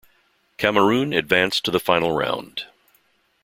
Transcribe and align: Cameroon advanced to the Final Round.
Cameroon 0.57 1.13
advanced 1.13 1.63
to 1.63 1.69
the 1.69 1.79
Final 1.79 2.11
Round. 2.11 2.65